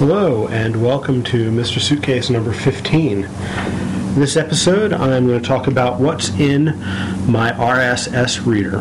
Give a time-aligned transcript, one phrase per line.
[0.00, 1.78] Hello, and welcome to Mr.
[1.78, 3.28] Suitcase number 15.
[4.14, 6.64] This episode, I'm going to talk about what's in
[7.30, 8.80] my RSS reader.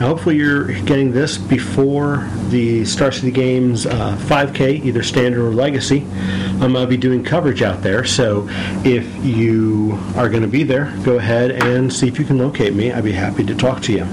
[0.00, 5.52] Now, hopefully, you're getting this before the Star City Games uh, 5K, either standard or
[5.52, 6.06] legacy.
[6.52, 8.48] I'm going to be doing coverage out there, so
[8.86, 12.72] if you are going to be there, go ahead and see if you can locate
[12.72, 12.90] me.
[12.90, 14.06] I'd be happy to talk to you.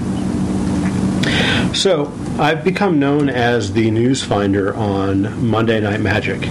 [1.74, 6.46] So, I've become known as the news finder on Monday Night Magic.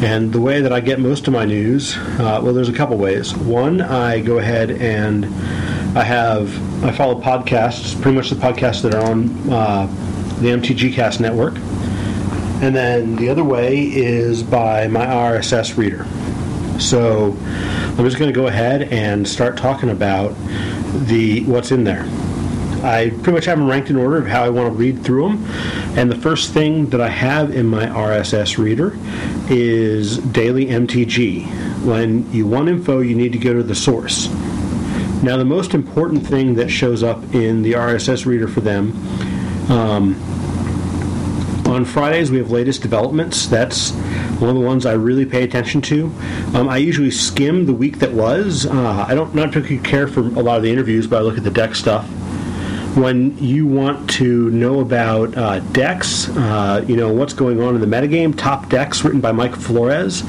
[0.00, 2.96] And the way that I get most of my news, uh, well, there's a couple
[2.98, 3.36] ways.
[3.36, 5.24] One, I go ahead and
[5.98, 9.86] I have, I follow podcasts, pretty much the podcasts that are on uh,
[10.40, 11.56] the MTG Cast network.
[12.62, 16.06] And then the other way is by my RSS reader.
[16.78, 17.36] So
[17.98, 20.36] I'm just going to go ahead and start talking about
[21.08, 22.08] the what's in there.
[22.84, 25.30] I pretty much have them ranked in order of how I want to read through
[25.30, 25.44] them.
[25.96, 28.98] And the first thing that I have in my RSS reader
[29.48, 31.46] is Daily MTG.
[31.82, 34.28] When you want info, you need to go to the source.
[35.22, 38.92] Now, the most important thing that shows up in the RSS reader for them.
[39.70, 40.20] Um,
[41.66, 43.46] on Fridays, we have latest developments.
[43.46, 43.92] That's
[44.38, 46.12] one of the ones I really pay attention to.
[46.52, 48.66] Um, I usually skim the week that was.
[48.66, 51.38] Uh, I don't not particularly care for a lot of the interviews, but I look
[51.38, 52.06] at the deck stuff
[52.96, 57.80] when you want to know about uh, decks, uh, you know what's going on in
[57.80, 58.36] the metagame.
[58.36, 60.22] Top decks, written by Mike Flores,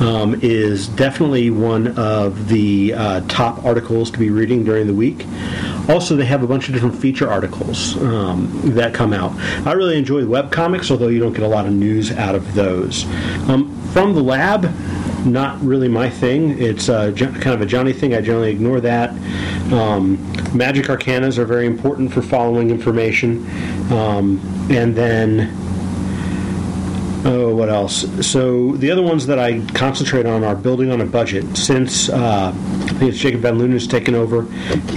[0.00, 5.26] um, is definitely one of the uh, top articles to be reading during the week.
[5.88, 9.32] Also, they have a bunch of different feature articles um, that come out.
[9.66, 12.54] I really enjoy web comics, although you don't get a lot of news out of
[12.54, 13.04] those.
[13.48, 14.64] Um, from the lab,
[15.24, 16.58] not really my thing.
[16.58, 18.14] It's uh, kind of a Johnny thing.
[18.14, 19.10] I generally ignore that.
[19.72, 20.16] Um,
[20.56, 23.46] magic arcanas are very important for following information.
[23.92, 25.52] Um, and then,
[27.26, 28.06] oh, what else?
[28.26, 31.56] So the other ones that I concentrate on are building on a budget.
[31.56, 34.46] Since uh, I think it's Jacob Van Lunen's taken over,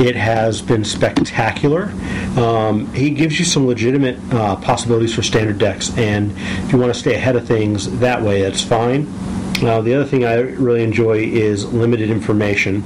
[0.01, 1.91] it has been spectacular.
[2.37, 6.93] Um, he gives you some legitimate uh, possibilities for standard decks, and if you want
[6.93, 9.07] to stay ahead of things that way, that's fine.
[9.61, 12.83] Now, the other thing I really enjoy is limited information.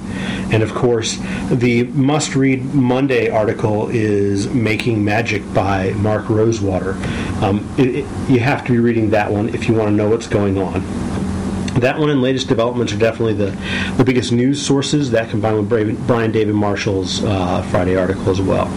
[0.52, 1.18] And of course,
[1.50, 6.94] the must read Monday article is Making Magic by Mark Rosewater.
[7.42, 10.10] Um, it, it, you have to be reading that one if you want to know
[10.10, 10.82] what's going on.
[11.80, 13.52] That one and latest developments are definitely the,
[13.98, 15.12] the biggest news sources.
[15.12, 18.70] That combined with Brian David Marshall's uh, Friday article as well.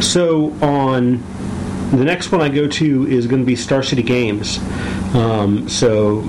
[0.00, 1.22] So on
[1.90, 4.58] the next one I go to is going to be Star City Games.
[5.14, 6.22] Um, so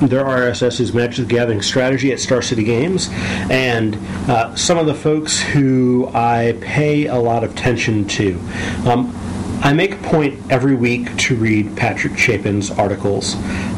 [0.00, 3.08] their RSS is Magic the Gathering Strategy at Star City Games,
[3.50, 3.96] and
[4.30, 8.40] uh, some of the folks who I pay a lot of attention to.
[8.86, 9.14] Um,
[9.62, 13.34] I make a point every week to read Patrick Chapin's articles.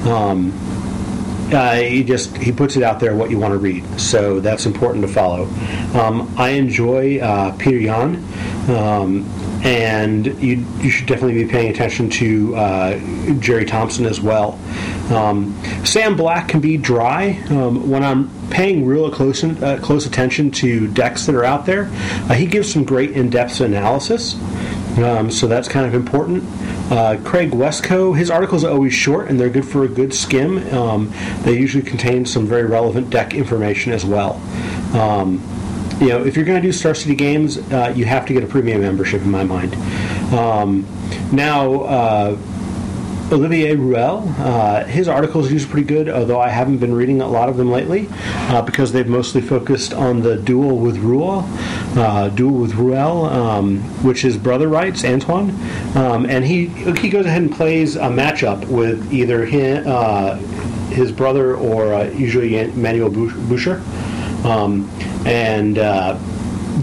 [0.06, 0.52] Um,
[1.52, 4.64] uh, he just he puts it out there what you want to read, so that's
[4.64, 5.44] important to follow.
[5.94, 8.24] Um, I enjoy uh, Peter Jahn.
[8.70, 9.28] Um,
[9.64, 12.98] and you, you should definitely be paying attention to uh,
[13.38, 14.58] Gerry Thompson as well.
[15.10, 17.42] Um, Sam Black can be dry.
[17.50, 21.84] Um, when I'm paying real close uh, close attention to decks that are out there,
[22.28, 24.34] uh, he gives some great in-depth analysis.
[24.98, 26.44] Um, so that's kind of important.
[26.92, 30.58] Uh, Craig Wescoe, his articles are always short and they're good for a good skim.
[30.74, 34.34] Um, they usually contain some very relevant deck information as well.
[34.94, 35.42] Um,
[36.00, 38.42] you know, if you're going to do Star City games, uh, you have to get
[38.42, 39.74] a premium membership, in my mind.
[40.34, 40.86] Um,
[41.32, 42.38] now, uh,
[43.32, 47.26] Olivier Ruel, uh, his articles are usually pretty good, although I haven't been reading a
[47.26, 48.08] lot of them lately
[48.50, 51.42] uh, because they've mostly focused on the duel with Ruel,
[51.96, 55.50] uh, duel with Ruel, um, which his brother writes, Antoine,
[55.96, 56.66] um, and he
[57.00, 60.36] he goes ahead and plays a matchup with either him, uh,
[60.90, 63.82] his brother or uh, usually Manuel Bucher.
[64.44, 64.90] Um,
[65.24, 66.18] and uh,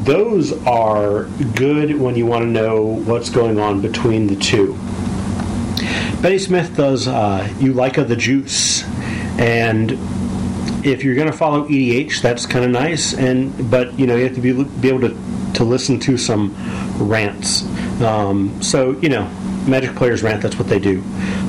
[0.03, 4.78] those are good when you want to know what's going on between the two.
[6.21, 8.83] Bennie Smith does uh, Ulika the Juice,
[9.39, 9.91] and
[10.85, 13.13] if you're going to follow EDH, that's kind of nice.
[13.13, 15.17] And but you know you have to be be able to
[15.53, 16.53] to listen to some
[16.97, 17.63] rants.
[18.01, 19.29] Um, so you know
[19.69, 20.41] Magic players rant.
[20.41, 20.99] That's what they do.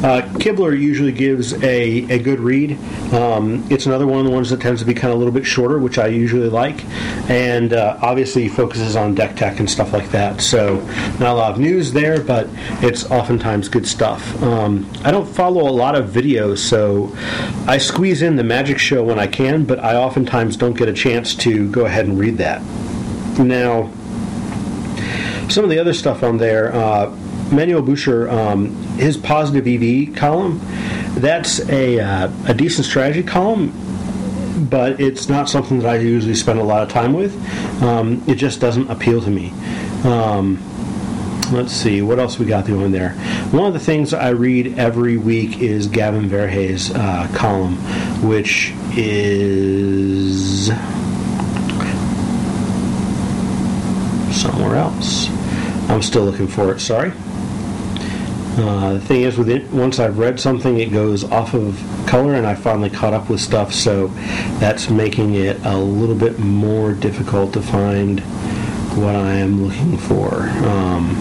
[0.02, 2.78] Uh, Kibler usually gives a, a good read.
[3.12, 5.32] Um, it's another one of the ones that tends to be kind of a little
[5.32, 6.84] bit shorter, which I usually like,
[7.28, 10.40] and uh, obviously focuses on deck tech and stuff like that.
[10.40, 10.76] So
[11.18, 12.48] not a lot of news there, but
[12.82, 14.42] it's oftentimes good stuff.
[14.42, 17.14] Um, I don't follow a lot of videos, so
[17.66, 20.92] I squeeze in the Magic Show when I can, but I oftentimes don't get a
[20.92, 22.62] chance to go ahead and read that.
[23.38, 23.90] Now,
[25.48, 26.74] some of the other stuff on there.
[26.74, 27.14] Uh,
[27.52, 30.60] Manuel Bucher, um, his positive EV column
[31.14, 33.72] that's a, uh, a decent strategy column,
[34.70, 37.34] but it's not something that I usually spend a lot of time with.
[37.82, 39.50] Um, it just doesn't appeal to me.
[40.04, 40.62] Um,
[41.52, 43.10] let's see what else we got going there.
[43.50, 47.76] One of the things I read every week is Gavin Verhey's uh, column,
[48.26, 50.68] which is
[54.40, 55.28] somewhere else.
[55.90, 56.80] I'm still looking for it.
[56.80, 57.12] Sorry.
[58.58, 62.34] Uh, the thing is, with it, once I've read something, it goes off of color,
[62.34, 63.72] and I finally caught up with stuff.
[63.72, 64.08] So
[64.58, 68.20] that's making it a little bit more difficult to find
[68.96, 70.48] what I am looking for.
[70.66, 71.14] Um,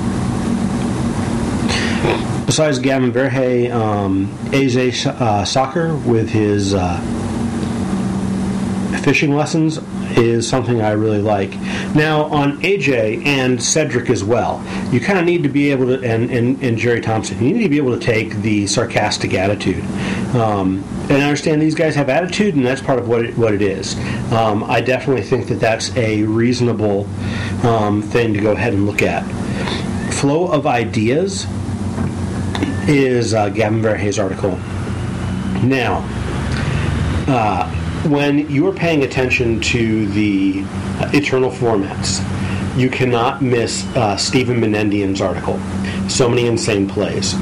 [2.45, 6.99] besides Gavin Verhey, um, AJ uh, Sacher with his uh,
[9.03, 9.77] fishing lessons
[10.19, 11.51] is something I really like.
[11.95, 16.03] Now, on AJ and Cedric as well, you kind of need to be able to,
[16.03, 19.83] and, and, and Gerry Thompson, you need to be able to take the sarcastic attitude.
[20.35, 23.53] Um, and I understand these guys have attitude, and that's part of what it, what
[23.53, 23.97] it is.
[24.31, 27.07] Um, I definitely think that that's a reasonable
[27.63, 29.23] um, thing to go ahead and look at.
[30.13, 31.47] Flow of ideas
[32.87, 34.57] is uh, Gavin Verhey's article.
[35.63, 36.03] Now,
[37.27, 40.63] uh, when you are paying attention to the
[41.13, 42.23] eternal formats,
[42.77, 45.59] you cannot miss uh, Stephen Menendian's article.
[46.09, 47.33] So many insane plays.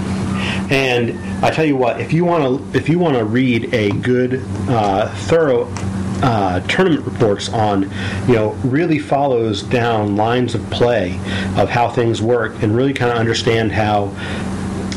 [0.70, 3.92] And I tell you what, if you want to, if you want to read a
[3.92, 5.72] good, uh, thorough
[6.22, 7.84] uh, tournament reports on,
[8.28, 11.20] you know, really follows down lines of play
[11.58, 14.08] of how things work and really kind of understand how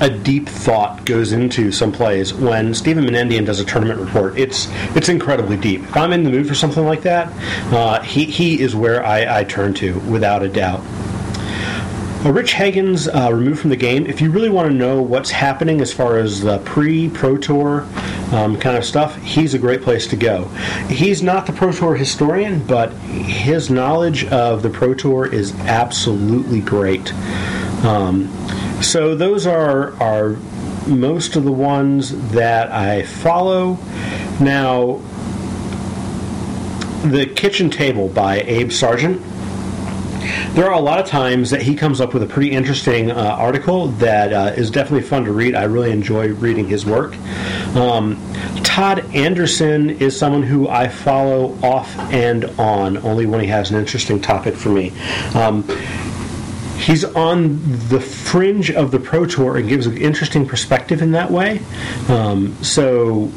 [0.01, 2.33] a deep thought goes into some plays.
[2.33, 5.83] When Stephen Menendian does a tournament report, it's it's incredibly deep.
[5.83, 7.33] If I'm in the mood for something like that,
[7.73, 10.81] uh, he he is where I, I turn to without a doubt.
[12.23, 14.05] Uh, Rich Hagon's uh, removed from the game.
[14.05, 17.87] If you really want to know what's happening as far as the pre Pro Tour
[18.33, 20.45] um, kind of stuff, he's a great place to go.
[20.89, 26.61] He's not the Pro Tour historian, but his knowledge of the Pro Tour is absolutely
[26.61, 27.11] great.
[27.85, 28.31] Um,
[28.83, 30.37] so those are are
[30.87, 33.79] most of the ones that I follow.
[34.41, 35.01] Now,
[37.05, 39.23] the kitchen table by Abe Sargent.
[40.55, 43.15] There are a lot of times that he comes up with a pretty interesting uh,
[43.15, 45.55] article that uh, is definitely fun to read.
[45.55, 47.17] I really enjoy reading his work.
[47.77, 48.21] Um,
[48.65, 53.79] Todd Anderson is someone who I follow off and on, only when he has an
[53.79, 54.93] interesting topic for me.
[55.35, 55.65] Um,
[56.81, 61.31] he's on the fringe of the Pro Tour and gives an interesting perspective in that
[61.31, 61.61] way.
[62.09, 63.31] Um, so,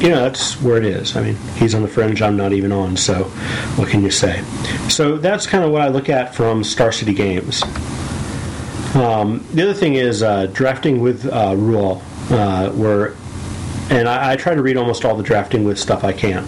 [0.00, 1.14] you know, that's where it is.
[1.14, 3.24] I mean, he's on the fringe, I'm not even on, so
[3.76, 4.42] what can you say?
[4.88, 7.62] So that's kind of what I look at from Star City Games.
[8.94, 13.14] Um, the other thing is uh, drafting with uh, Rule, uh, where,
[13.90, 16.46] and I, I try to read almost all the drafting with stuff I can.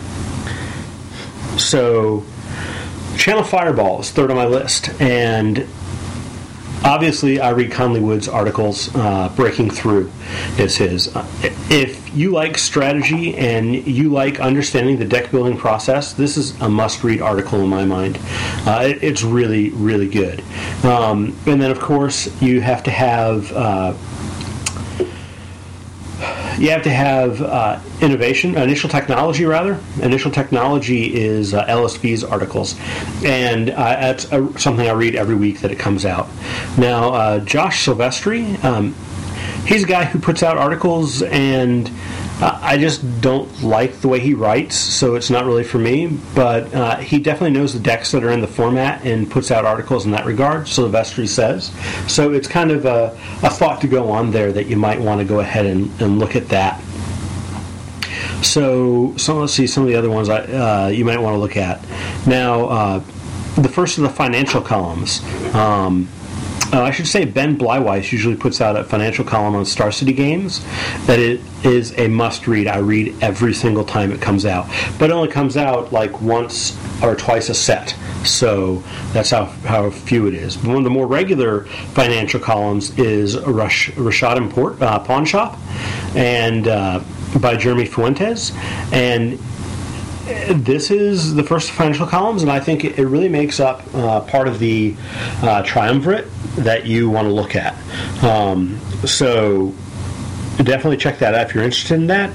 [1.59, 2.25] So,
[3.17, 5.67] Channel Fireball is third on my list, and
[6.85, 8.95] obviously I read Conley Wood's articles.
[8.95, 10.13] Uh, Breaking Through
[10.59, 11.15] is his.
[11.71, 16.69] If you like strategy and you like understanding the deck building process, this is a
[16.69, 18.19] must-read article in my mind.
[18.67, 20.43] Uh, it, it's really, really good.
[20.85, 23.95] Um, and then, of course, you have to have uh,
[26.59, 29.79] you have to have uh, innovation, initial technology rather.
[30.01, 32.79] Initial technology is uh, LSV's articles,
[33.25, 34.29] and uh, that's
[34.63, 36.29] something I read every week that it comes out.
[36.79, 38.95] Now, uh, Josh Silvestri, um,
[39.67, 41.91] he's a guy who puts out articles and
[42.41, 46.19] I just don't like the way he writes, so it's not really for me.
[46.35, 49.65] But uh, he definitely knows the decks that are in the format and puts out
[49.65, 50.63] articles in that regard.
[50.63, 51.71] Silvestri says
[52.13, 52.33] so.
[52.33, 55.25] It's kind of a, a thought to go on there that you might want to
[55.25, 56.81] go ahead and, and look at that.
[58.43, 61.39] So, so let's see some of the other ones I, uh, you might want to
[61.39, 61.81] look at.
[62.27, 62.99] Now, uh,
[63.57, 65.23] the first of the financial columns.
[65.55, 66.09] Um,
[66.73, 70.13] uh, I should say Ben Bleiweiss usually puts out a financial column on Star City
[70.13, 70.65] Games
[71.07, 72.67] that it is a must read.
[72.67, 74.67] I read every single time it comes out,
[74.99, 77.95] but it only comes out like once or twice a set.
[78.25, 80.57] So that's how, how few it is.
[80.59, 85.59] One of the more regular financial columns is Rush, Rashad Import uh, Pawn Shop,
[86.15, 87.03] and uh,
[87.41, 88.53] by Jeremy Fuentes,
[88.93, 89.39] and
[90.25, 94.49] this is the first financial columns, and I think it really makes up uh, part
[94.49, 94.95] of the
[95.43, 96.27] uh, triumvirate
[96.57, 97.75] that you want to look at.
[98.23, 99.75] Um, so
[100.57, 102.33] definitely check that out if you're interested in that.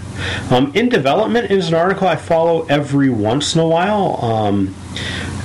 [0.52, 4.24] Um, in development is an article I follow every once in a while.
[4.24, 4.76] Um,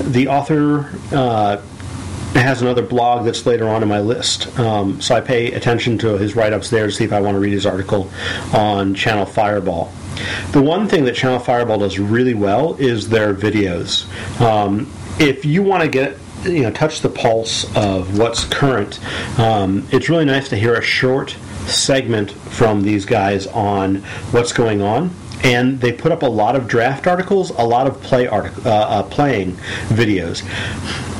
[0.00, 1.62] the author uh,
[2.34, 4.58] has another blog that's later on in my list.
[4.58, 7.36] Um, so I pay attention to his write ups there to see if I want
[7.36, 8.10] to read his article
[8.52, 9.92] on Channel Fireball.
[10.52, 14.08] The one thing that Channel Fireball does really well is their videos.
[14.40, 19.00] Um, if you want to get you know touch the pulse of what's current,
[19.38, 23.96] um, it's really nice to hear a short segment from these guys on
[24.32, 25.10] what's going on
[25.44, 28.70] and they put up a lot of draft articles, a lot of play artic- uh,
[28.70, 29.52] uh, playing
[29.88, 30.40] videos.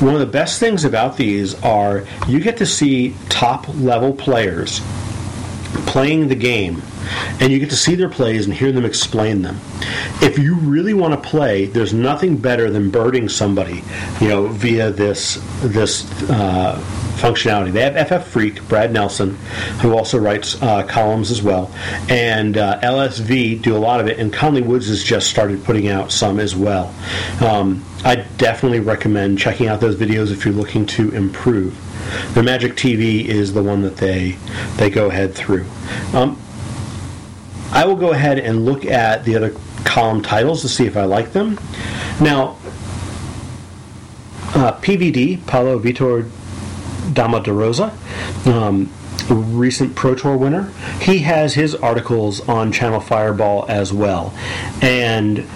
[0.00, 4.80] One of the best things about these are you get to see top level players
[5.94, 6.82] playing the game
[7.38, 9.56] and you get to see their plays and hear them explain them.
[10.20, 13.84] If you really want to play, there's nothing better than birding somebody,
[14.20, 16.82] you know, via this this uh,
[17.14, 17.72] functionality.
[17.72, 19.36] They have FF Freak, Brad Nelson,
[19.80, 21.70] who also writes uh, columns as well,
[22.08, 25.88] and uh, LSV do a lot of it, and Conley Woods has just started putting
[25.88, 26.94] out some as well.
[27.40, 31.80] Um, I definitely recommend checking out those videos if you're looking to improve.
[32.34, 34.32] The Magic TV is the one that they
[34.76, 35.66] they go ahead through.
[36.12, 36.38] Um,
[37.72, 39.54] I will go ahead and look at the other
[39.84, 41.58] column titles to see if I like them.
[42.20, 42.56] Now,
[44.54, 46.30] uh, PVD, Paulo Vitor
[47.12, 47.96] Damo da Rosa,
[48.46, 48.90] um,
[49.28, 54.34] recent Pro Tour winner, he has his articles on Channel Fireball as well.
[54.82, 55.46] And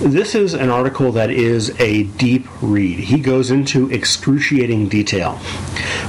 [0.00, 3.00] this is an article that is a deep read.
[3.00, 5.32] He goes into excruciating detail,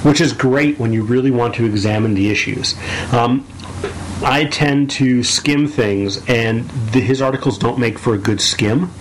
[0.04, 2.76] which is great when you really want to examine the issues.
[3.12, 3.48] Um,
[4.22, 8.92] I tend to skim things, and the, his articles don't make for a good skim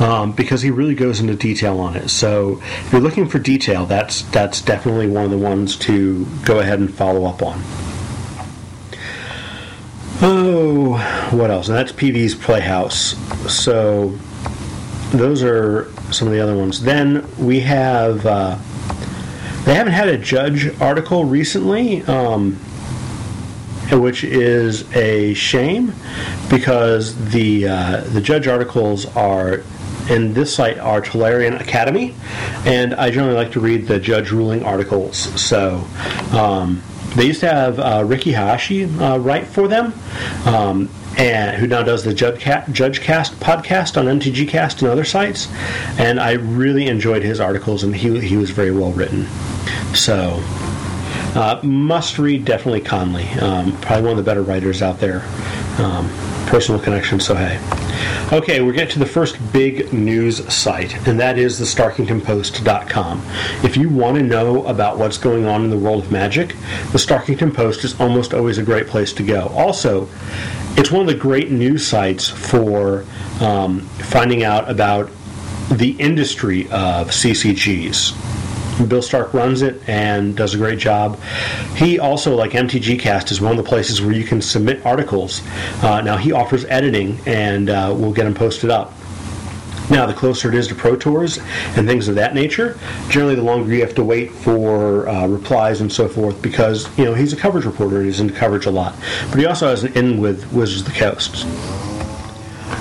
[0.00, 2.08] um, because he really goes into detail on it.
[2.08, 6.60] So, if you're looking for detail, that's that's definitely one of the ones to go
[6.60, 7.60] ahead and follow up on.
[10.24, 11.68] Oh, what else?
[11.68, 13.14] And that's PV's Playhouse.
[13.52, 14.16] So,
[15.10, 16.80] those are some of the other ones.
[16.80, 18.24] Then we have.
[18.24, 18.58] Uh,
[19.64, 22.02] they haven't had a judge article recently.
[22.04, 22.58] Um,
[23.92, 25.92] which is a shame
[26.48, 29.62] because the uh, the judge articles are
[30.08, 32.14] in this site are Tolarian Academy,
[32.64, 35.16] and I generally like to read the judge ruling articles.
[35.40, 35.84] So
[36.32, 36.82] um,
[37.14, 39.92] they used to have uh, Riki Hayashi uh, write for them.
[40.46, 45.46] Um, and who now does the Judge Cast podcast on MTG Cast and other sites,
[45.98, 49.26] and I really enjoyed his articles, and he he was very well written.
[49.94, 50.42] So
[51.34, 53.28] uh, must read definitely Conley.
[53.40, 55.22] Um, probably one of the better writers out there.
[55.78, 56.08] Um,
[56.46, 57.58] personal connection, so hey.
[58.30, 63.22] Okay, we're getting to the first big news site, and that is the StarkingtonPost.com.
[63.62, 66.48] If you want to know about what's going on in the world of magic,
[66.92, 69.48] the Starkington Post is almost always a great place to go.
[69.48, 70.08] Also,
[70.76, 73.04] it's one of the great news sites for
[73.40, 75.10] um, finding out about
[75.70, 78.31] the industry of CCGs.
[78.88, 81.18] Bill Stark runs it and does a great job.
[81.76, 85.42] He also, like MTG Cast, is one of the places where you can submit articles.
[85.82, 88.94] Uh, now he offers editing, and uh, we'll get them posted up.
[89.90, 91.38] Now, the closer it is to Pro Tours
[91.76, 92.78] and things of that nature,
[93.10, 97.04] generally the longer you have to wait for uh, replies and so forth because, you
[97.04, 98.94] know, he's a coverage reporter and he's into coverage a lot.
[99.28, 101.44] But he also has an in with Wizards of the Coast.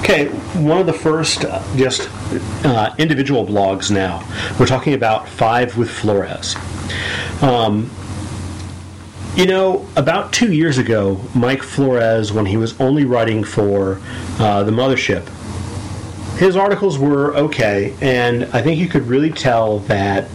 [0.01, 0.29] Okay,
[0.59, 2.09] one of the first uh, just
[2.65, 4.27] uh, individual blogs now.
[4.59, 6.55] We're talking about Five with Flores.
[7.43, 7.91] Um,
[9.35, 14.01] you know, about two years ago, Mike Flores, when he was only writing for
[14.39, 15.29] uh, the mothership,
[16.39, 20.27] his articles were okay, and I think you could really tell that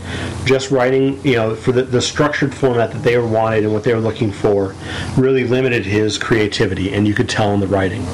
[0.44, 3.92] just writing, you know, for the, the structured format that they wanted and what they
[3.92, 4.76] were looking for,
[5.16, 8.06] really limited his creativity, and you could tell in the writing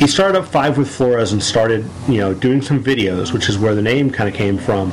[0.00, 3.58] he started up Five with Flores and started, you know, doing some videos, which is
[3.58, 4.90] where the name kind of came from,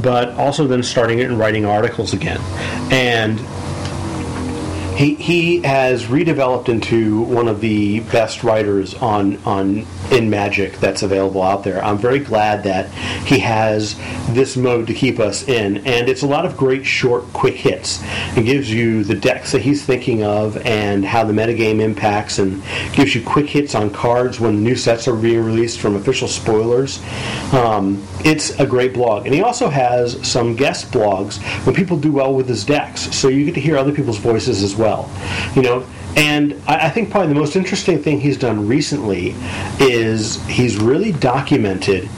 [0.00, 2.40] but also then starting it and writing articles again.
[2.92, 3.40] And
[4.96, 11.02] he, he has redeveloped into one of the best writers on on in Magic that's
[11.02, 11.82] available out there.
[11.84, 12.90] I'm very glad that
[13.26, 13.96] he has
[14.30, 18.00] this mode to keep us in, and it's a lot of great short, quick hits.
[18.36, 22.62] It gives you the decks that he's thinking of and how the metagame impacts, and
[22.92, 27.02] gives you quick hits on cards when new sets are being released from official spoilers.
[27.52, 32.12] Um, it's a great blog, and he also has some guest blogs when people do
[32.12, 34.83] well with his decks, so you get to hear other people's voices as well.
[35.54, 35.86] You know,
[36.16, 39.34] and I, think probably the most interesting thing he's done recently
[39.80, 42.08] is he's really documented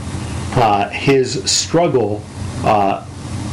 [0.54, 2.22] uh, his struggle
[2.58, 3.06] uh,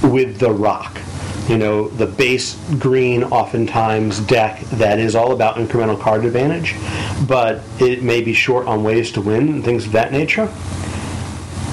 [0.03, 0.99] with the rock.
[1.47, 6.75] You know, the base green, oftentimes deck that is all about incremental card advantage,
[7.27, 10.47] but it may be short on ways to win and things of that nature.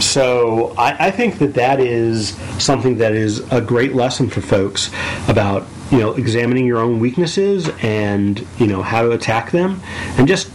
[0.00, 4.90] so I, I think that that is something that is a great lesson for folks
[5.28, 9.80] about you know examining your own weaknesses and you know how to attack them
[10.18, 10.50] and just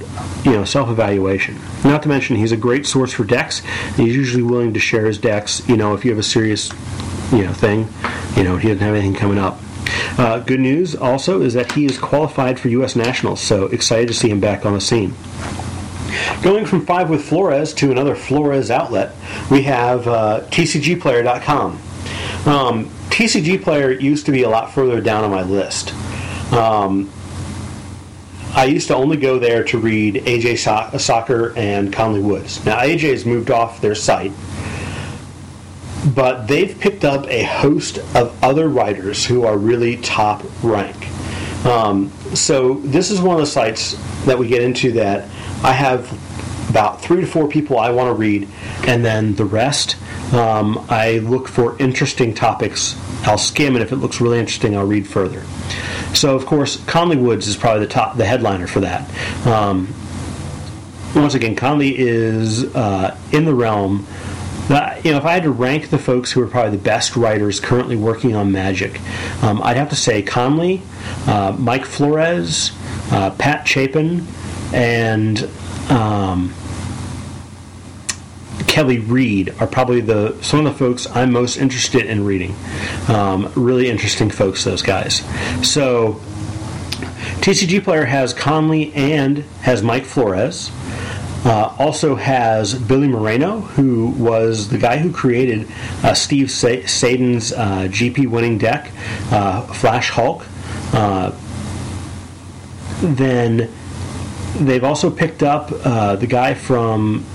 [0.46, 3.60] you know self-evaluation not to mention he's a great source for decks
[3.96, 6.72] he's usually willing to share his decks you know if you have a serious
[7.32, 7.88] you know thing
[8.36, 9.60] you know he doesn't have anything coming up
[10.18, 12.96] uh, good news also is that he is qualified for U.S.
[12.96, 15.14] Nationals, so excited to see him back on the scene.
[16.42, 19.14] Going from five with Flores to another Flores outlet,
[19.52, 21.80] we have uh, TCGplayer.com.
[22.46, 25.94] Um, TCG Player used to be a lot further down on my list.
[26.52, 27.10] Um,
[28.54, 32.66] I used to only go there to read AJ so- Sacher and Conley Woods.
[32.66, 34.34] Now AJ has moved off their site,
[36.14, 41.08] but they've picked up a host of other writers who are really top rank.
[41.66, 43.96] Um, so this is one of the sites
[44.26, 45.30] that we get into that
[45.64, 46.12] I have
[46.70, 48.50] about three to four people I want to read,
[48.86, 49.96] and then the rest
[50.34, 52.98] um, I look for interesting topics.
[53.28, 55.44] I'll skim, and if it looks really interesting, I'll read further.
[56.14, 59.10] So, of course, Conley Woods is probably the top, the headliner for that.
[59.46, 59.94] Um,
[61.16, 64.06] once again, Conley is uh, in the realm.
[64.70, 67.16] Uh, you know, if I had to rank the folks who are probably the best
[67.16, 69.00] writers currently working on Magic,
[69.44, 70.82] um, I'd have to say Conley,
[71.28, 72.72] uh, Mike Flores,
[73.12, 74.26] uh, Pat Chapin,
[74.74, 75.48] and
[75.90, 76.54] um,
[78.76, 82.54] Kelly Reid are probably the some of the folks I'm most interested in reading.
[83.08, 85.20] Um, really interesting folks, those guys.
[85.66, 86.20] So
[87.40, 90.72] TCG Player has Conley and has Mike Flores.
[91.46, 95.72] Uh, also has Billy Moreno, who was the guy who created
[96.04, 98.92] uh, Steve Sa- Sadin's uh, GP winning deck,
[99.32, 100.46] uh, Flash Hulk.
[100.92, 101.32] Uh,
[103.00, 103.72] then
[104.60, 107.26] they've also picked up uh, the guy from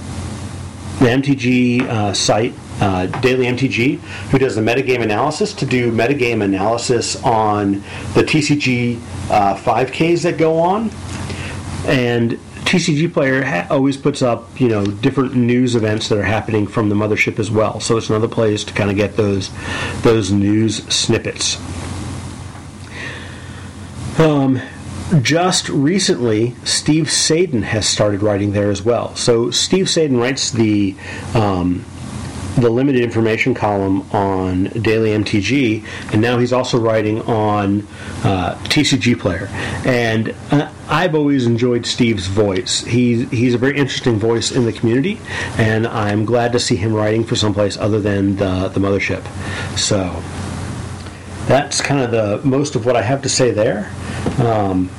[1.00, 3.98] the MTG site, uh, Daily MTG,
[4.30, 7.82] who does the metagame analysis, to do metagame analysis on
[8.14, 8.98] the TCG
[9.30, 10.90] uh, 5Ks that go on.
[11.86, 12.32] And
[12.70, 16.88] TCG Player ha- always puts up, you know, different news events that are happening from
[16.88, 17.80] the mothership as well.
[17.80, 19.50] So it's another place to kind of get those
[20.02, 21.56] those news snippets.
[24.20, 24.60] Um,
[25.22, 29.14] just recently, Steve Sadin has started writing there as well.
[29.16, 30.94] So Steve Sadin writes the
[31.34, 31.84] um,
[32.56, 37.86] the limited information column on Daily MTG, and now he's also writing on
[38.24, 39.48] uh, TCG Player.
[39.84, 42.84] And uh, I've always enjoyed Steve's voice.
[42.84, 45.20] He's he's a very interesting voice in the community,
[45.58, 49.24] and I'm glad to see him writing for someplace other than the the mothership.
[49.76, 50.22] So
[51.46, 53.90] that's kind of the most of what I have to say there.
[54.40, 54.90] Um,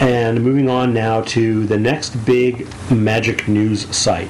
[0.00, 4.28] and moving on now to the next big magic news site.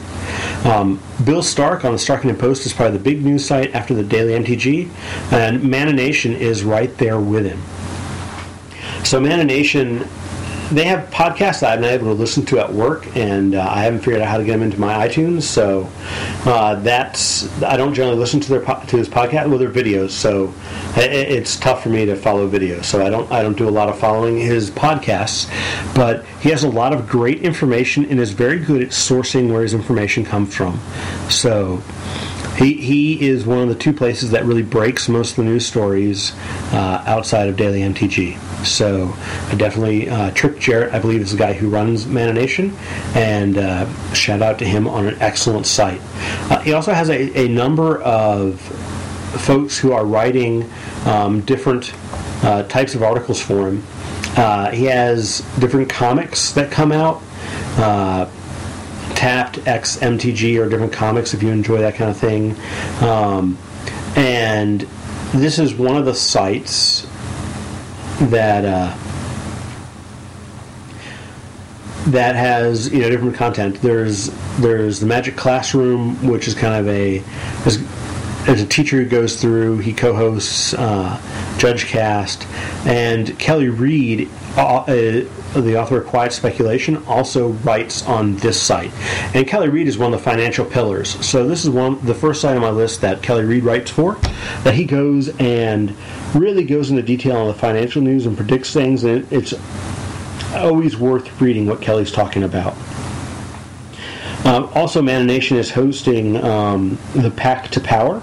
[0.65, 4.03] Um, Bill Stark on the Starkington Post is probably the big news site after the
[4.03, 4.89] Daily MTG,
[5.33, 7.61] and Mana Nation is right there with him.
[9.05, 10.09] So Mana Nation
[10.71, 13.83] they have podcasts that I've been able to listen to at work, and uh, I
[13.83, 15.43] haven't figured out how to get them into my iTunes.
[15.43, 15.89] So
[16.45, 19.49] uh, that's I don't generally listen to their po- to his podcast.
[19.49, 20.53] Well, they're videos, so
[20.97, 22.85] it, it's tough for me to follow videos.
[22.85, 25.49] So I don't I don't do a lot of following his podcasts,
[25.95, 29.63] but he has a lot of great information and is very good at sourcing where
[29.63, 30.81] his information comes from.
[31.31, 31.83] So.
[32.59, 35.65] He, he is one of the two places that really breaks most of the news
[35.65, 36.33] stories
[36.73, 38.37] uh, outside of Daily MTG.
[38.65, 39.15] So
[39.49, 42.75] I definitely uh, Trick Jarrett, I believe, is the guy who runs Mana Nation,
[43.15, 46.01] and uh, shout out to him on an excellent site.
[46.51, 48.61] Uh, he also has a, a number of
[49.41, 50.69] folks who are writing
[51.07, 51.93] um, different
[52.43, 53.83] uh, types of articles for him.
[54.37, 57.23] Uh, he has different comics that come out.
[57.77, 58.29] Uh,
[59.15, 62.55] Tapped X MTG or different comics if you enjoy that kind of thing.
[63.03, 63.59] Um,
[64.15, 64.83] and
[65.33, 67.07] this is one of the sites
[68.21, 68.97] that uh,
[72.11, 73.81] that has you know different content.
[73.81, 77.19] There's there's the Magic Classroom, which is kind of a
[78.45, 79.79] there's a teacher who goes through.
[79.79, 81.21] He co-hosts uh,
[81.59, 82.47] Judge Cast,
[82.87, 88.93] and Kelly Reid, uh, uh, the author of Quiet Speculation, also writes on this site.
[89.35, 91.25] And Kelly Reid is one of the financial pillars.
[91.25, 94.15] So this is one the first site on my list that Kelly Reid writes for.
[94.65, 95.95] That he goes and
[96.35, 99.55] really goes into detail on the financial news and predicts things, and it's
[100.55, 102.77] always worth reading what Kelly's talking about.
[104.45, 108.21] Um, also, Mana Nation is hosting um, the Pack to Power,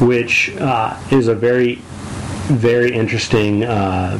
[0.00, 1.76] which uh, is a very,
[2.46, 4.18] very interesting uh,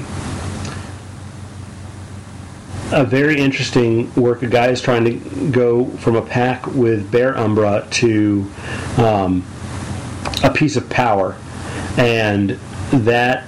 [2.93, 4.43] a very interesting work.
[4.43, 8.51] A guy is trying to go from a pack with Bear Umbra to
[8.99, 9.45] um,
[10.45, 11.37] a piece of power,
[11.97, 12.59] and
[12.93, 13.47] that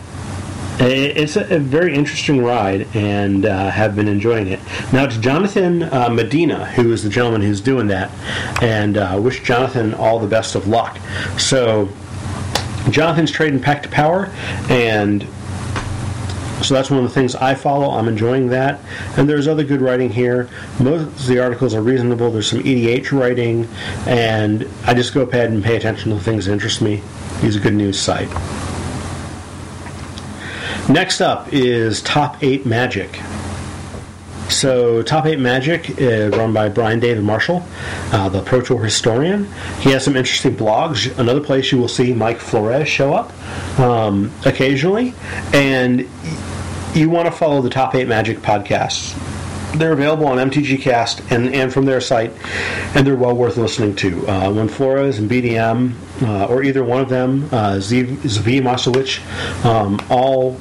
[0.81, 4.59] it's a, very interesting ride and uh, have been enjoying it.
[4.93, 8.11] Now, to Jonathan uh, Medina, who is the gentleman who's doing that,
[8.63, 10.99] and uh, wish Jonathan all the best of luck.
[11.39, 11.89] So,
[12.91, 14.31] Jonathan's trading Pack to Power,
[14.69, 15.27] and
[16.65, 17.91] so that's one of the things I follow.
[17.91, 18.81] I'm enjoying that.
[19.17, 20.49] And there's other good writing here.
[20.81, 22.31] Most of the articles are reasonable.
[22.31, 23.69] There's some EDH writing,
[24.07, 27.03] and I just go ahead and pay attention to the things that interest me.
[27.41, 28.29] He's a good news site.
[30.89, 33.19] Next up is Top 8 Magic.
[34.51, 37.65] So, Top 8 Magic is run by Brian David Marshall,
[38.13, 39.47] uh, the Pro Tour historian.
[39.81, 41.19] He has some interesting blogs.
[41.19, 43.33] Another place you will see Mike Flores show up
[43.81, 45.15] um, occasionally.
[45.55, 46.09] And
[46.95, 49.19] you want to follow the Top 8 Magic podcasts.
[49.77, 52.33] They're available on MTGcast and, and from their site,
[52.95, 54.29] and they're well worth listening to.
[54.29, 59.21] Uh, when Flores and BDM, uh, or either one of them, uh, Zvi Mowshowitz,
[59.65, 60.57] um, all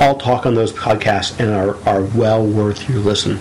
[0.00, 3.38] all talk on those podcasts and are, are well worth your listen.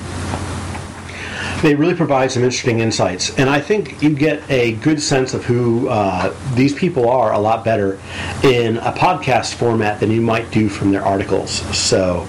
[1.62, 5.44] They really provide some interesting insights, and I think you get a good sense of
[5.44, 8.00] who uh, these people are a lot better
[8.44, 11.52] in a podcast format than you might do from their articles.
[11.78, 12.26] So,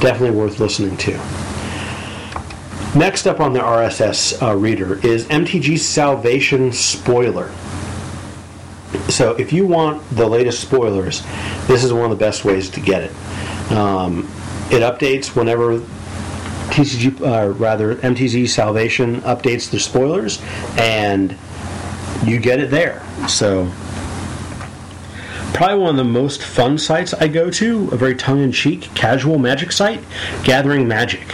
[0.00, 1.12] definitely worth listening to.
[2.96, 7.52] Next up on the RSS uh, reader is MTG Salvation Spoiler.
[9.10, 11.22] So, if you want the latest spoilers,
[11.66, 13.72] this is one of the best ways to get it.
[13.72, 14.20] Um,
[14.70, 15.82] it updates whenever
[16.74, 20.42] TCG, uh, rather MTG Salvation updates the spoilers,
[20.76, 21.36] and
[22.24, 23.00] you get it there.
[23.28, 23.70] So
[25.54, 29.70] probably one of the most fun sites I go to, a very tongue-in-cheek, casual magic
[29.70, 30.00] site,
[30.42, 31.28] Gathering Magic.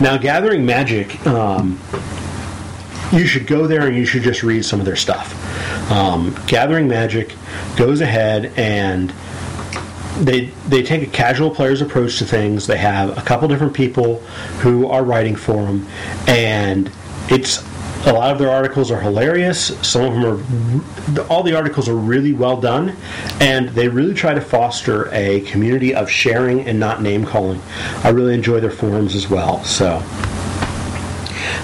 [0.00, 1.78] Now, Gathering Magic, um,
[3.12, 5.36] you should go there and you should just read some of their stuff.
[5.92, 7.36] Um, Gathering Magic
[7.76, 9.14] goes ahead and
[10.20, 12.66] they they take a casual player's approach to things.
[12.66, 14.16] They have a couple different people
[14.60, 15.86] who are writing for them,
[16.26, 16.90] and
[17.28, 17.64] it's
[18.06, 19.66] a lot of their articles are hilarious.
[19.86, 22.96] Some of them are all the articles are really well done,
[23.40, 27.60] and they really try to foster a community of sharing and not name calling.
[28.02, 29.62] I really enjoy their forums as well.
[29.64, 30.02] So.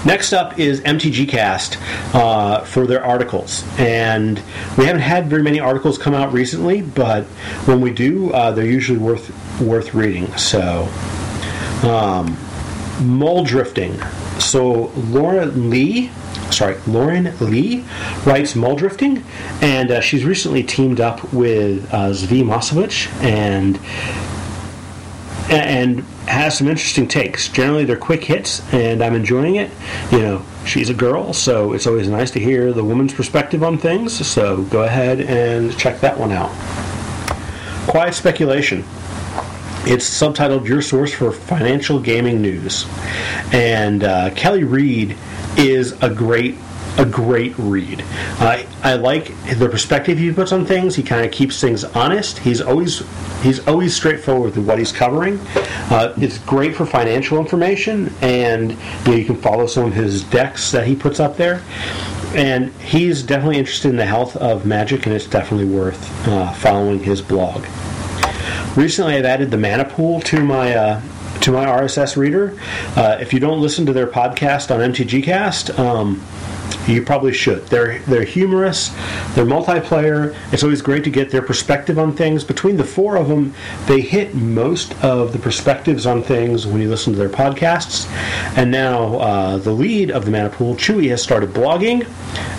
[0.05, 1.77] Next up is MTG Cast
[2.13, 4.41] uh, for their articles, and
[4.77, 7.25] we haven't had very many articles come out recently, but
[7.65, 9.29] when we do, uh, they're usually worth
[9.59, 10.27] worth reading.
[10.37, 10.83] So,
[11.83, 12.37] um,
[12.99, 14.01] Mulldrifting.
[14.41, 16.09] So Laura Lee
[16.51, 17.83] sorry, Lauren Lee
[18.25, 19.23] writes Mulldrifting,
[19.61, 23.77] and uh, she's recently teamed up with uh, Zvi Mowshowitz and
[25.49, 27.47] and has some interesting takes.
[27.49, 29.71] Generally, they're quick hits, and I'm enjoying it.
[30.11, 33.77] You know, she's a girl, so it's always nice to hear the woman's perspective on
[33.77, 34.25] things.
[34.27, 36.51] So go ahead and check that one out.
[37.87, 38.83] Quiet Speculation.
[39.89, 42.85] It's subtitled Your Source for Financial Gaming News.
[43.53, 45.15] And uh, Kelly Reid
[45.57, 46.55] is a great
[46.97, 48.03] a great read.
[48.39, 50.95] Uh, I like the perspective he puts on things.
[50.95, 52.39] He kind of keeps things honest.
[52.39, 53.03] He's always
[53.41, 55.39] he's always straightforward with what he's covering.
[55.89, 60.23] Uh, it's great for financial information, and you, know, you can follow some of his
[60.23, 61.61] decks that he puts up there.
[62.35, 67.01] And he's definitely interested in the health of Magic, and it's definitely worth uh, following
[67.01, 67.65] his blog.
[68.75, 71.01] Recently, I've added the Mana Pool to my uh,
[71.41, 72.59] to my RSS reader.
[72.95, 76.21] Uh, if you don't listen to their podcast on MTGcast, um,
[76.87, 77.65] you probably should.
[77.67, 78.89] They're they're humorous.
[79.35, 80.35] They're multiplayer.
[80.51, 82.43] It's always great to get their perspective on things.
[82.43, 83.53] Between the four of them,
[83.85, 88.07] they hit most of the perspectives on things when you listen to their podcasts.
[88.57, 92.07] And now uh, the lead of the Mana Pool, Chewy, has started blogging.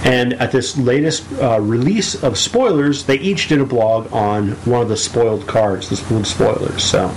[0.05, 4.83] And at this latest uh, release of spoilers, they each did a blog on one
[4.83, 6.83] of the spoiled cards, the spoiled spoilers.
[6.85, 7.15] So.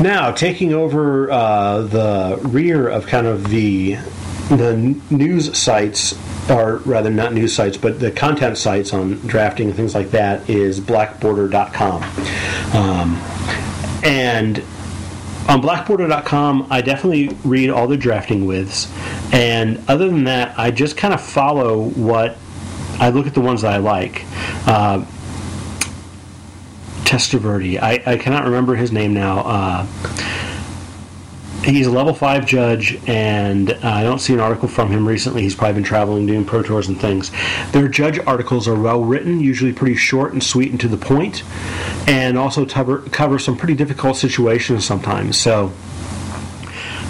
[0.00, 3.98] Now, taking over uh, the rear of kind of the
[4.56, 4.76] the
[5.10, 6.18] news sites
[6.50, 10.48] or rather not news sites but the content sites on drafting and things like that
[10.48, 12.02] is blackborder.com
[12.74, 13.16] um,
[14.04, 14.58] and
[15.48, 18.92] on blackborder.com i definitely read all the drafting withs
[19.32, 22.36] and other than that i just kind of follow what
[22.98, 24.24] i look at the ones that i like
[24.66, 25.04] uh,
[27.12, 27.78] Testaverde.
[27.78, 29.40] I, I cannot remember his name now.
[29.40, 29.86] Uh,
[31.64, 35.42] he's a level five judge, and uh, I don't see an article from him recently.
[35.42, 37.30] He's probably been traveling, doing pro tours and things.
[37.72, 40.96] Their judge articles are well written, usually pretty short and sweet and to the
[42.06, 45.38] and also cover, cover some pretty difficult situations sometimes.
[45.38, 45.72] So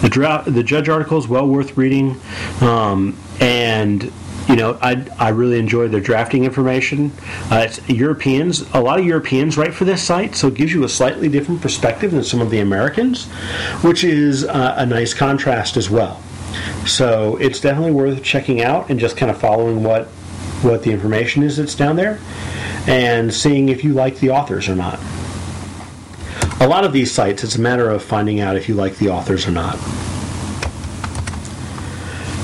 [0.03, 2.21] the the judge article is well worth reading,
[2.61, 4.13] um, and
[4.49, 7.13] you know I, I really enjoy their drafting information.
[7.51, 10.85] Uh, it's Europeans, a lot of Europeans write for this site, so it gives you
[10.85, 13.27] a slightly different perspective than some of the Americans,
[13.83, 16.21] which is uh, a nice contrast as well.
[16.87, 20.07] So it's definitely worth checking out and just kind of following what
[20.63, 22.21] what the information is that's down there
[22.87, 24.99] and seeing if you like the authors or not.
[26.61, 29.09] A lot of these sites, it's a matter of finding out if you like the
[29.09, 29.77] authors or not.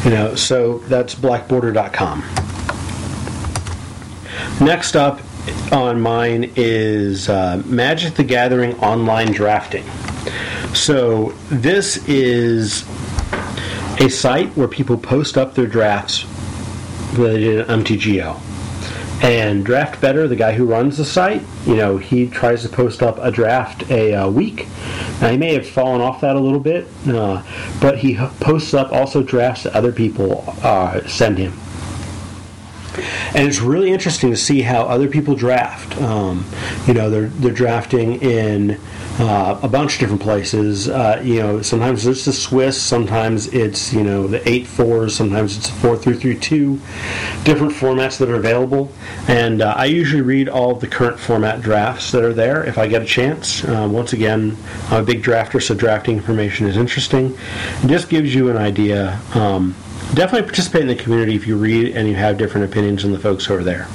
[0.08, 2.20] You know, so that's blackborder.com.
[4.66, 5.20] Next up
[5.70, 9.84] on mine is uh, Magic the Gathering online drafting.
[10.72, 12.88] So this is
[14.00, 16.24] a site where people post up their drafts
[17.12, 18.47] related to MTGO.
[19.20, 23.02] And Draft Better, the guy who runs the site, you know, he tries to post
[23.02, 24.68] up a draft a, a week.
[25.20, 27.42] Now, he may have fallen off that a little bit, uh,
[27.80, 31.52] but he posts up also drafts that other people uh, send him.
[33.34, 36.00] And it's really interesting to see how other people draft.
[36.00, 36.44] Um,
[36.86, 38.80] you know, they're, they're drafting in
[39.18, 40.88] uh, a bunch of different places.
[40.88, 45.56] Uh, you know, sometimes it's the Swiss, sometimes it's you know the eight fours, sometimes
[45.56, 46.80] it's four three three two,
[47.44, 48.92] different formats that are available.
[49.26, 52.86] And uh, I usually read all the current format drafts that are there if I
[52.86, 53.64] get a chance.
[53.64, 54.56] Uh, once again,
[54.90, 57.36] I'm a big drafter, so drafting information is interesting.
[57.82, 59.20] It just gives you an idea.
[59.34, 59.74] Um,
[60.14, 63.18] definitely participate in the community if you read and you have different opinions than the
[63.18, 63.88] folks who are there.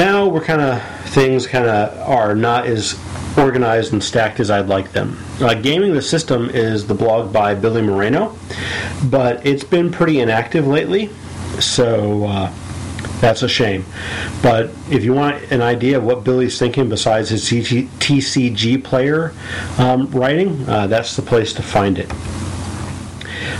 [0.00, 2.98] Now we're kind of things kind of are not as
[3.36, 5.18] organized and stacked as I'd like them.
[5.38, 8.34] Uh, Gaming the System is the blog by Billy Moreno,
[9.10, 11.10] but it's been pretty inactive lately,
[11.58, 12.52] so uh,
[13.20, 13.84] that's a shame.
[14.42, 19.34] But if you want an idea of what Billy's thinking besides his TCG player
[19.76, 22.10] um, writing, uh, that's the place to find it.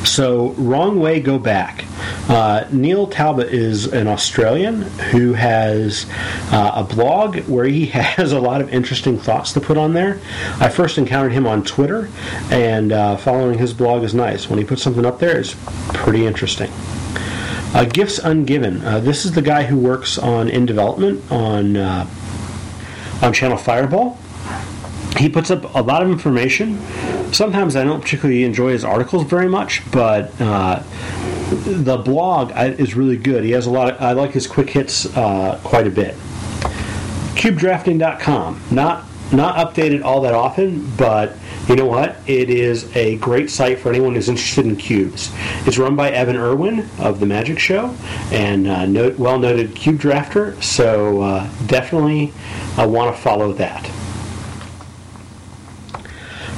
[0.07, 1.85] So, Wrong Way Go Back.
[2.31, 6.07] Uh, Neil Talbot is an Australian who has
[6.53, 10.21] uh, a blog where he has a lot of interesting thoughts to put on there.
[10.61, 12.09] I first encountered him on Twitter,
[12.53, 14.49] and uh, following his blog is nice.
[14.49, 15.57] When he puts something up there, it's
[15.93, 16.71] pretty interesting.
[17.75, 18.85] Uh, Gifts Ungiven.
[18.85, 22.09] Uh, this is the guy who works on in development on uh,
[23.23, 24.17] on Channel Fireball.
[25.17, 26.79] He puts up a lot of information
[27.33, 30.83] sometimes I don't particularly enjoy his articles very much, but uh,
[31.51, 33.45] the blog is really good.
[33.45, 33.95] He has a lot.
[33.95, 36.15] Of, I like his quick hits uh, quite a bit.
[37.35, 41.37] CubeDrafting.com, not not updated all that often, but
[41.69, 42.17] you know what?
[42.27, 45.31] It is a great site for anyone who's interested in cubes.
[45.67, 47.95] It's run by Evan Erwin of the Magic Show
[48.33, 52.33] and uh, well noted cube drafter, so uh, definitely
[52.77, 53.85] I want to follow that.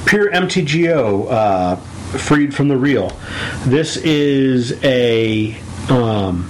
[0.05, 1.75] Pure MTGO, uh,
[2.19, 3.17] freed from the real.
[3.65, 5.57] This is a.
[5.89, 6.49] Um,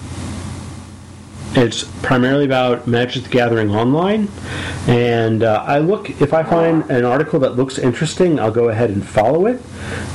[1.55, 4.27] it's primarily about Magic the Gathering online,
[4.87, 8.89] and uh, I look if I find an article that looks interesting, I'll go ahead
[8.89, 9.61] and follow it.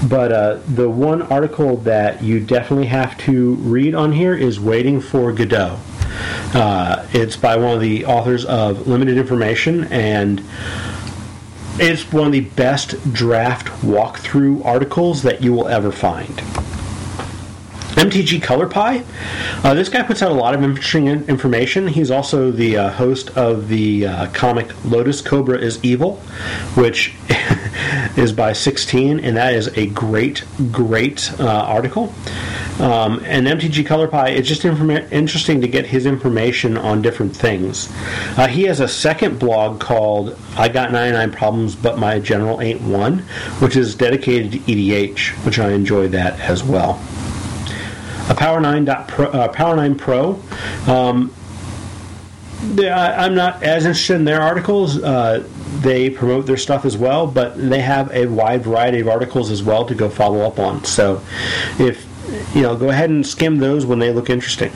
[0.09, 5.01] But uh, the one article that you definitely have to read on here is "Waiting
[5.01, 5.79] for Godot."
[6.55, 10.43] Uh, it's by one of the authors of Limited Information, and
[11.81, 16.43] it's one of the best draft walkthrough articles that you will ever find.
[17.99, 19.03] MTG Color Pie.
[19.64, 21.88] Uh, this guy puts out a lot of interesting information.
[21.88, 26.17] He's also the uh, host of the uh, comic Lotus Cobra is Evil,
[26.75, 27.14] which
[28.17, 32.12] is by 16, and that is a great, great uh, article.
[32.81, 37.37] Um, and MTG Color Pie, it's just informa- interesting to get his information on different
[37.37, 37.93] things.
[38.37, 42.81] Uh, he has a second blog called I Got 99 Problems, But My General Ain't
[42.83, 43.21] One,
[43.59, 47.03] which is dedicated to EDH, which I enjoy that as well.
[48.29, 50.41] A Power 9 Pro, uh, Power 9 Pro.
[50.87, 51.35] Um,
[52.79, 55.03] I'm not as interested in their articles.
[55.03, 55.45] Uh,
[55.81, 59.62] they promote their stuff as well, but they have a wide variety of articles as
[59.62, 60.85] well to go follow up on.
[60.85, 61.23] So,
[61.79, 62.08] if
[62.55, 64.73] you know, go ahead and skim those when they look interesting.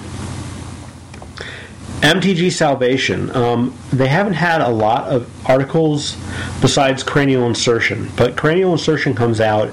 [2.03, 3.35] MTG Salvation.
[3.37, 6.17] Um, they haven't had a lot of articles
[6.61, 9.71] besides cranial insertion, but cranial insertion comes out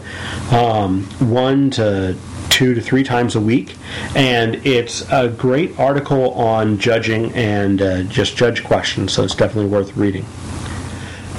[0.52, 2.16] um, one to
[2.50, 3.76] two to three times a week,
[4.16, 9.70] and it's a great article on judging and uh, just judge questions, so it's definitely
[9.70, 10.26] worth reading.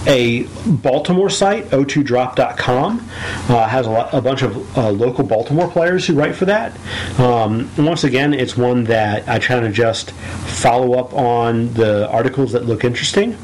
[0.06, 6.06] A Baltimore site, o2drop.com, uh, has a, lot, a, bunch of uh, local Baltimore players
[6.06, 6.76] who write for that.
[7.18, 12.52] Um, once again, it's one that I try to just follow up on the articles
[12.52, 13.36] that look interesting.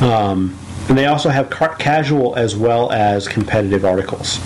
[0.00, 4.38] Um, and they also have casual as well as competitive articles.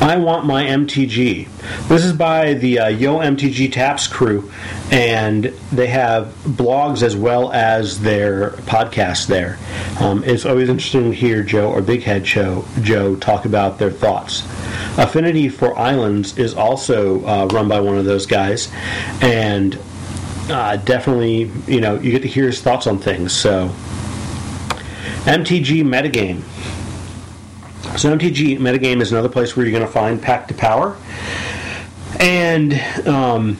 [0.00, 1.48] I Want My MTG.
[1.88, 4.50] This is by the uh, Yo MTG Taps crew,
[4.90, 9.58] and they have blogs as well as their podcast there.
[10.00, 13.90] Um, it's always interesting to hear Joe or Big Head Joe, Joe talk about their
[13.90, 14.42] thoughts.
[14.98, 18.70] Affinity for Islands is also uh, run by one of those guys,
[19.22, 19.78] and
[20.50, 23.32] uh, definitely, you know, you get to hear his thoughts on things.
[23.32, 23.68] So,
[25.24, 26.42] MTG Metagame.
[27.96, 30.96] So MTG Metagame is another place where you're going to find Pack to Power,
[32.18, 32.74] and
[33.06, 33.54] um,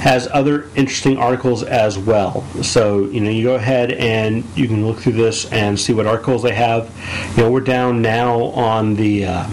[0.00, 2.44] has other interesting articles as well.
[2.62, 6.06] So you know you go ahead and you can look through this and see what
[6.06, 6.94] articles they have.
[7.36, 9.48] You know we're down now on the uh,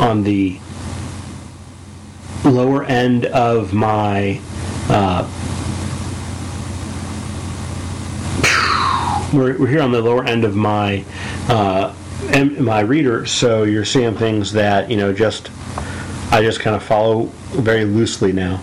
[0.00, 0.58] on the
[2.44, 4.40] lower end of my.
[4.88, 5.22] Uh,
[9.32, 11.04] we're, we're here on the lower end of my
[11.48, 11.94] uh,
[12.60, 15.50] my reader, so you're seeing things that you know just
[16.30, 18.60] I just kind of follow very loosely now.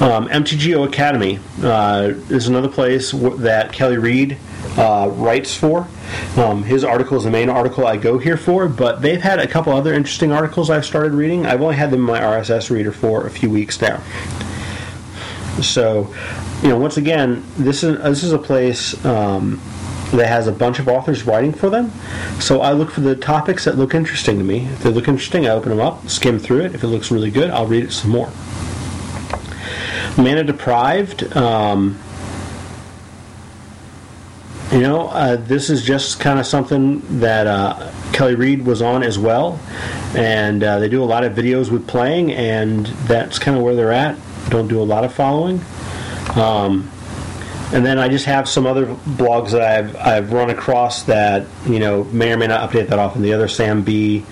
[0.00, 4.38] Um, MTGO Academy uh, is another place w- that Kelly Reid
[4.76, 5.88] uh, writes for.
[6.36, 9.46] Um, his article is the main article I go here for, but they've had a
[9.46, 11.44] couple other interesting articles I've started reading.
[11.44, 14.02] I've only had them in my RSS reader for a few weeks now.
[15.62, 16.14] So,
[16.62, 19.60] you know, once again, this is this is a place um,
[20.12, 21.92] that has a bunch of authors writing for them.
[22.40, 24.66] So I look for the topics that look interesting to me.
[24.66, 26.74] If they look interesting, I open them up, skim through it.
[26.74, 28.30] If it looks really good, I'll read it some more.
[30.16, 31.36] Mana Deprived.
[31.36, 31.98] Um,
[34.72, 39.02] you know, uh, this is just kind of something that uh, Kelly Reid was on
[39.02, 39.58] as well,
[40.14, 43.74] and uh, they do a lot of videos with playing, and that's kind of where
[43.74, 44.16] they're at.
[44.48, 45.60] Don't do a lot of following.
[46.36, 46.90] Um,
[47.72, 51.78] and then I just have some other blogs that I've I've run across that you
[51.78, 53.22] know may or may not update that often.
[53.22, 54.24] The other Sam B,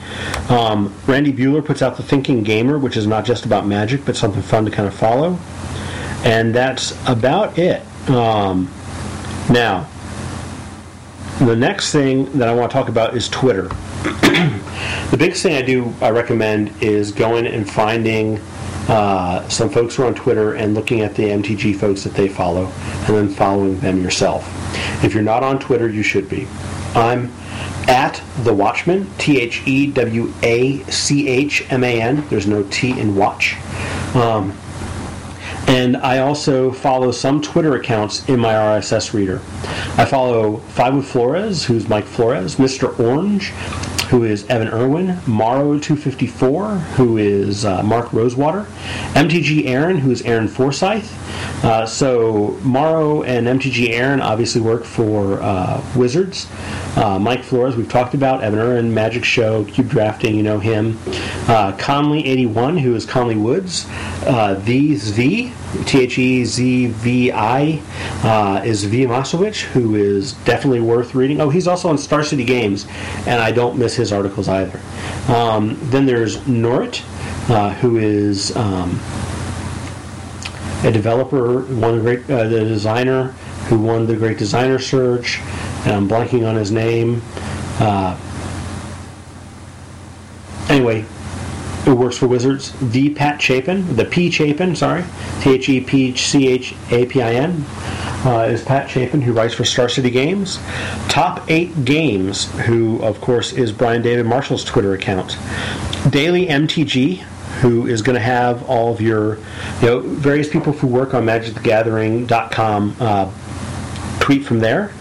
[0.48, 4.16] um, Randy Buehler puts out the Thinking Gamer, which is not just about magic, but
[4.16, 5.38] something fun to kind of follow.
[6.24, 7.82] And that's about it.
[8.08, 8.70] Um,
[9.50, 9.88] now,
[11.38, 13.68] the next thing that I want to talk about is Twitter.
[14.02, 18.40] the biggest thing I do I recommend is going and finding
[18.88, 22.28] uh, some folks who are on Twitter and looking at the MTG folks that they
[22.28, 22.66] follow
[23.06, 24.46] and then following them yourself.
[25.04, 26.48] If you're not on Twitter, you should be.
[26.94, 27.32] I'm
[27.86, 32.26] at the Watchman, T H E W A C H M A N.
[32.28, 33.56] There's no T in watch.
[34.14, 34.56] Um,
[35.68, 39.42] and I also follow some Twitter accounts in my RSS reader.
[39.98, 42.98] I follow Five with Flores, who's Mike Flores, Mr.
[42.98, 43.52] Orange,
[44.08, 48.64] who is Evan Erwin, Maro254, who is uh, Mark Rosewater,
[49.14, 51.06] MTG Aaron, who is Aaron Forsythe.
[51.62, 56.48] Uh, so Maro and MTG Aaron obviously work for uh, Wizards.
[56.96, 60.98] Uh, Mike Flores, we've talked about, Evan Erwin, Magic Show, Cube Drafting, you know him.
[61.46, 63.86] Uh, Conley81, who is Conley Woods.
[64.24, 65.52] Uh, the Z,
[65.84, 67.82] T H E Z V I,
[68.24, 71.40] uh, is V Mowshowitz, who is definitely worth reading.
[71.40, 72.86] Oh, he's also on Star City Games,
[73.26, 74.80] and I don't miss his articles either.
[75.28, 77.02] Um, then there's Norit,
[77.50, 78.98] uh, who is um,
[80.84, 83.34] a developer, one of the great, uh, the designer
[83.68, 85.40] who won the Great Designer Search,
[85.84, 87.20] and I'm blanking on his name.
[87.78, 88.16] Uh,
[90.70, 91.04] anyway,
[91.88, 95.04] who works for Wizards, the Pat Chapin, the P Chapin, sorry,
[95.40, 97.64] T H E P C H A P I N,
[98.26, 100.58] uh, is Pat Chapin, who writes for Star City Games.
[101.08, 105.38] Top 8 Games, who, of course, is Brian David Marshall's Twitter account.
[106.10, 107.20] Daily MTG,
[107.62, 109.36] who is going to have all of your,
[109.80, 113.32] you know, various people who work on MagicTheGathering.com uh,
[114.20, 114.92] tweet from there.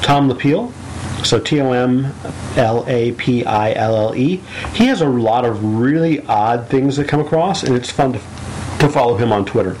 [0.00, 0.72] Tom Lapille,
[1.24, 2.12] so T O M
[2.56, 4.40] L A P I L L E.
[4.74, 8.18] He has a lot of really odd things that come across, and it's fun to,
[8.78, 9.76] to follow him on Twitter.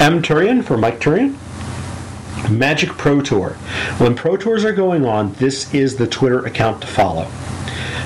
[0.00, 1.36] M Turian for Mike Turian.
[2.50, 3.50] Magic Pro Tour.
[3.98, 7.28] When Pro Tours are going on, this is the Twitter account to follow.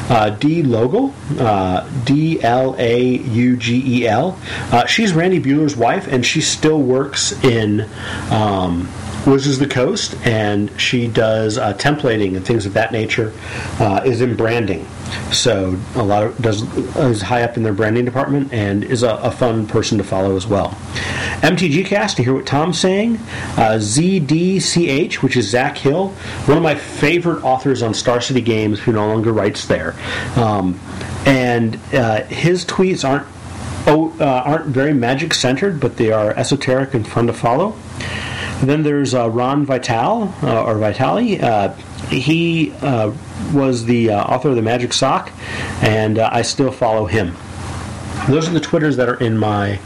[0.09, 4.39] Uh, D Laugel, uh, D L A U G E L.
[4.73, 7.89] Uh, she's Randy Buehler's wife, and she still works in
[8.31, 8.89] um,
[9.25, 13.33] Of the Coast, and she does uh, templating and things of that nature.
[13.79, 14.87] Uh, is in branding,
[15.31, 16.63] so a lot of does
[16.97, 20.35] is high up in their branding department, and is a, a fun person to follow
[20.37, 20.71] as well.
[21.41, 23.17] MTG Cast to hear what Tom's saying.
[23.57, 26.09] Uh, ZDCH, which is Zach Hill,
[26.47, 29.95] one of my favorite authors on Star City Games, who no longer writes there,
[30.35, 30.79] um,
[31.27, 33.27] and uh, his tweets aren't
[33.87, 37.77] oh, uh, aren't very magic centered, but they are esoteric and fun to follow.
[38.63, 41.41] Then there's uh, Ron Vital uh, or Vitali.
[41.41, 41.73] Uh,
[42.09, 42.71] he
[43.53, 45.33] was the author of the Magic Sock,
[45.83, 47.37] and I still follow him.
[48.29, 49.81] Those are the Twitters that are in my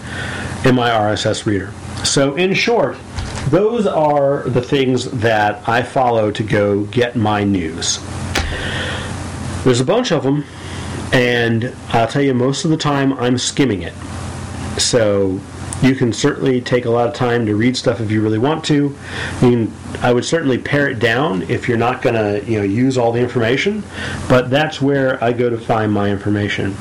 [0.65, 1.73] in my RSS reader.
[2.05, 2.97] So, in short,
[3.49, 8.01] those are the things that I follow to go get my news.
[9.65, 10.45] There's a bunch of them,
[11.13, 13.95] and I'll tell you, most of the time I'm skimming it.
[14.79, 15.41] So
[15.83, 18.65] you can certainly take a lot of time to read stuff if you really want
[18.65, 18.97] to.
[19.41, 22.65] I mean, I would certainly pare it down if you're not going to, you know,
[22.65, 23.83] use all the information.
[24.29, 26.75] But that's where I go to find my information.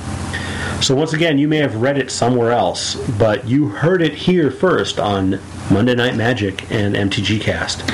[0.81, 4.51] So once again, you may have read it somewhere else, but you heard it here
[4.51, 5.39] first on
[5.71, 7.87] Monday Night Magic and MTG Cast.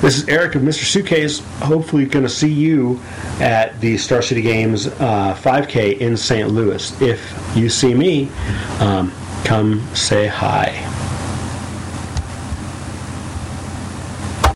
[0.00, 0.84] This is Eric of Mr.
[0.84, 1.38] Suitcase.
[1.60, 3.00] Hopefully, going to see you
[3.40, 6.48] at the Star City Games uh, 5K in St.
[6.48, 7.00] Louis.
[7.00, 8.30] If you see me,
[8.80, 9.12] um,
[9.44, 10.93] come say hi.